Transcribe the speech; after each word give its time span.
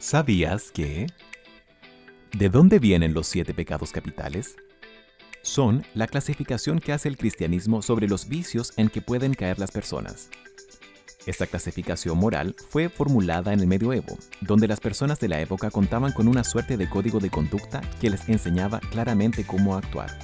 ¿Sabías 0.00 0.70
que? 0.70 1.08
¿De 2.30 2.48
dónde 2.48 2.78
vienen 2.78 3.14
los 3.14 3.26
siete 3.26 3.52
pecados 3.52 3.90
capitales? 3.90 4.54
Son 5.42 5.84
la 5.92 6.06
clasificación 6.06 6.78
que 6.78 6.92
hace 6.92 7.08
el 7.08 7.16
cristianismo 7.16 7.82
sobre 7.82 8.06
los 8.06 8.28
vicios 8.28 8.72
en 8.76 8.90
que 8.90 9.02
pueden 9.02 9.34
caer 9.34 9.58
las 9.58 9.72
personas. 9.72 10.30
Esta 11.26 11.48
clasificación 11.48 12.16
moral 12.16 12.54
fue 12.68 12.88
formulada 12.88 13.52
en 13.52 13.58
el 13.58 13.66
medioevo, 13.66 14.16
donde 14.40 14.68
las 14.68 14.78
personas 14.78 15.18
de 15.18 15.28
la 15.28 15.40
época 15.40 15.68
contaban 15.68 16.12
con 16.12 16.28
una 16.28 16.44
suerte 16.44 16.76
de 16.76 16.88
código 16.88 17.18
de 17.18 17.30
conducta 17.30 17.80
que 18.00 18.10
les 18.10 18.28
enseñaba 18.28 18.78
claramente 18.78 19.44
cómo 19.44 19.74
actuar. 19.74 20.16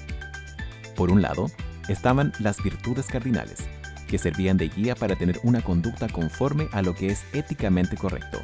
Por 0.95 1.11
un 1.11 1.21
lado, 1.21 1.51
estaban 1.89 2.33
las 2.39 2.63
virtudes 2.63 3.07
cardinales, 3.07 3.59
que 4.07 4.19
servían 4.19 4.57
de 4.57 4.69
guía 4.69 4.95
para 4.95 5.17
tener 5.17 5.41
una 5.43 5.63
conducta 5.63 6.07
conforme 6.09 6.69
a 6.71 6.81
lo 6.81 6.95
que 6.95 7.09
es 7.09 7.25
éticamente 7.33 7.97
correcto. 7.97 8.41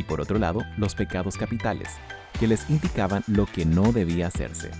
Y 0.00 0.02
por 0.02 0.22
otro 0.22 0.38
lado, 0.38 0.64
los 0.78 0.94
pecados 0.94 1.36
capitales, 1.36 1.90
que 2.38 2.46
les 2.46 2.70
indicaban 2.70 3.22
lo 3.26 3.44
que 3.44 3.66
no 3.66 3.92
debía 3.92 4.28
hacerse. 4.28 4.70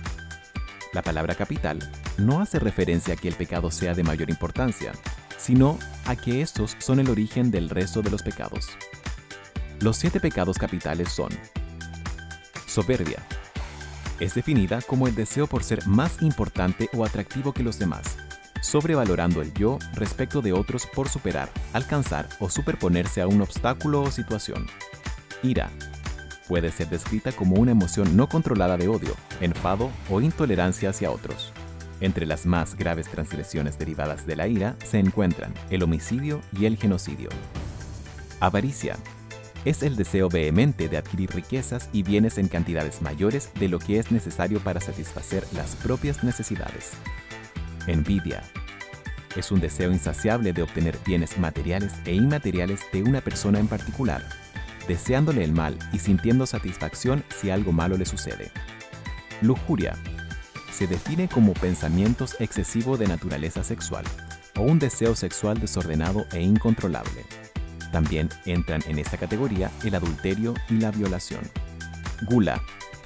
La 0.93 1.03
palabra 1.03 1.35
capital 1.35 1.77
no 2.17 2.41
hace 2.41 2.57
referencia 2.57 3.13
a 3.13 3.17
que 3.17 3.27
el 3.27 3.35
pecado 3.35 3.69
sea 3.69 3.93
de 3.93 4.01
mayor 4.01 4.31
importancia, 4.31 4.93
sino 5.37 5.77
a 6.07 6.15
que 6.15 6.41
estos 6.41 6.75
son 6.79 6.99
el 6.99 7.07
origen 7.07 7.51
del 7.51 7.69
resto 7.69 8.01
de 8.01 8.09
los 8.09 8.23
pecados. 8.23 8.69
Los 9.79 9.97
siete 9.97 10.19
pecados 10.19 10.57
capitales 10.57 11.09
son 11.09 11.29
soberbia. 12.65 13.19
Es 14.19 14.33
definida 14.33 14.81
como 14.81 15.07
el 15.07 15.13
deseo 15.13 15.45
por 15.45 15.63
ser 15.63 15.85
más 15.85 16.23
importante 16.23 16.89
o 16.93 17.05
atractivo 17.05 17.53
que 17.53 17.61
los 17.61 17.77
demás, 17.77 18.17
sobrevalorando 18.63 19.43
el 19.43 19.53
yo 19.53 19.77
respecto 19.93 20.41
de 20.41 20.53
otros 20.53 20.87
por 20.87 21.09
superar, 21.09 21.51
alcanzar 21.73 22.27
o 22.39 22.49
superponerse 22.49 23.21
a 23.21 23.27
un 23.27 23.39
obstáculo 23.43 24.01
o 24.01 24.09
situación. 24.09 24.65
Ira. 25.43 25.71
Puede 26.47 26.71
ser 26.71 26.89
descrita 26.89 27.31
como 27.31 27.55
una 27.55 27.71
emoción 27.71 28.15
no 28.15 28.29
controlada 28.29 28.77
de 28.77 28.87
odio, 28.87 29.15
enfado 29.39 29.89
o 30.09 30.21
intolerancia 30.21 30.89
hacia 30.89 31.11
otros. 31.11 31.51
Entre 31.99 32.25
las 32.25 32.45
más 32.45 32.75
graves 32.75 33.07
transgresiones 33.07 33.79
derivadas 33.79 34.27
de 34.27 34.35
la 34.35 34.47
ira 34.47 34.75
se 34.83 34.99
encuentran 34.99 35.53
el 35.69 35.83
homicidio 35.83 36.41
y 36.57 36.65
el 36.65 36.77
genocidio. 36.77 37.29
Avaricia. 38.39 38.97
Es 39.65 39.83
el 39.83 39.95
deseo 39.95 40.27
vehemente 40.27 40.89
de 40.89 40.97
adquirir 40.97 41.29
riquezas 41.31 41.89
y 41.93 42.01
bienes 42.01 42.39
en 42.39 42.47
cantidades 42.47 43.01
mayores 43.01 43.51
de 43.59 43.67
lo 43.67 43.77
que 43.77 43.99
es 43.99 44.11
necesario 44.11 44.59
para 44.59 44.81
satisfacer 44.81 45.45
las 45.53 45.75
propias 45.75 46.23
necesidades. 46.23 46.91
Envidia. 47.87 48.43
Es 49.35 49.51
un 49.51 49.59
deseo 49.59 49.91
insaciable 49.91 50.53
de 50.53 50.63
obtener 50.63 50.97
bienes 51.05 51.37
materiales 51.37 51.93
e 52.05 52.13
inmateriales 52.13 52.81
de 52.91 53.03
una 53.03 53.21
persona 53.21 53.59
en 53.59 53.67
particular, 53.67 54.23
deseándole 54.87 55.43
el 55.43 55.53
mal 55.53 55.77
y 55.93 55.99
sintiendo 55.99 56.45
satisfacción 56.45 57.23
si 57.29 57.49
algo 57.49 57.71
malo 57.71 57.97
le 57.97 58.05
sucede. 58.05 58.51
Lujuria. 59.41 59.95
Se 60.71 60.87
define 60.87 61.27
como 61.27 61.53
pensamientos 61.53 62.35
excesivos 62.39 62.97
de 62.99 63.07
naturaleza 63.07 63.63
sexual 63.63 64.05
o 64.57 64.61
un 64.61 64.79
deseo 64.79 65.15
sexual 65.15 65.59
desordenado 65.59 66.25
e 66.31 66.41
incontrolable. 66.41 67.25
También 67.91 68.29
entran 68.45 68.81
en 68.87 68.99
esta 68.99 69.17
categoría 69.17 69.69
el 69.83 69.95
adulterio 69.95 70.53
y 70.69 70.75
la 70.75 70.91
violación. 70.91 71.41
Gula 72.29 72.61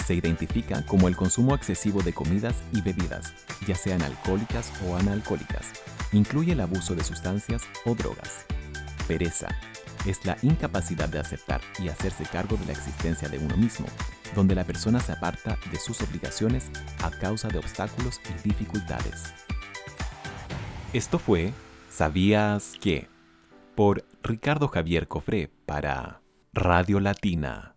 se 0.05 0.13
identifica 0.13 0.85
como 0.85 1.07
el 1.07 1.15
consumo 1.15 1.55
excesivo 1.55 2.03
de 2.03 2.13
comidas 2.13 2.55
y 2.71 2.81
bebidas, 2.81 3.33
ya 3.67 3.75
sean 3.75 4.03
alcohólicas 4.03 4.71
o 4.87 4.95
analcohólicas. 4.95 5.73
Incluye 6.11 6.53
el 6.53 6.61
abuso 6.61 6.93
de 6.93 7.03
sustancias 7.03 7.63
o 7.85 7.95
drogas. 7.95 8.45
Pereza 9.07 9.47
es 10.05 10.25
la 10.25 10.37
incapacidad 10.41 11.09
de 11.09 11.19
aceptar 11.19 11.61
y 11.79 11.89
hacerse 11.89 12.25
cargo 12.25 12.57
de 12.57 12.65
la 12.65 12.71
existencia 12.73 13.27
de 13.27 13.39
uno 13.39 13.57
mismo, 13.57 13.87
donde 14.35 14.55
la 14.55 14.63
persona 14.63 14.99
se 14.99 15.11
aparta 15.11 15.57
de 15.71 15.79
sus 15.79 16.01
obligaciones 16.01 16.69
a 17.01 17.09
causa 17.11 17.47
de 17.47 17.57
obstáculos 17.57 18.21
y 18.29 18.47
dificultades. 18.47 19.33
Esto 20.93 21.19
fue 21.19 21.53
¿Sabías 21.89 22.73
qué? 22.81 23.07
por 23.75 24.05
Ricardo 24.23 24.67
Javier 24.69 25.07
Cofré 25.07 25.49
para 25.65 26.21
Radio 26.53 26.99
Latina. 26.99 27.74